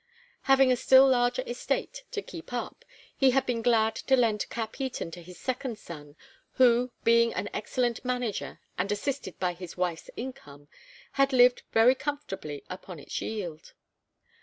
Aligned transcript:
Having 0.49 0.71
a 0.71 0.75
still 0.77 1.07
larger 1.07 1.43
estate 1.45 2.05
to 2.09 2.23
keep 2.23 2.51
up, 2.51 2.83
he 3.15 3.29
had 3.29 3.45
been 3.45 3.61
glad 3.61 3.93
to 3.93 4.17
lend 4.17 4.49
Capheaton 4.49 5.11
to 5.11 5.21
his 5.21 5.39
second 5.39 5.77
son, 5.77 6.15
who, 6.53 6.89
being 7.03 7.35
an 7.35 7.49
excellent 7.53 8.03
manager 8.03 8.59
and 8.79 8.91
assisted 8.91 9.39
by 9.39 9.53
his 9.53 9.77
wife's 9.77 10.09
income, 10.17 10.69
had 11.11 11.31
lived 11.31 11.61
very 11.71 11.93
comfortably 11.93 12.63
upon 12.67 12.97
its 12.97 13.21
yield. 13.21 13.73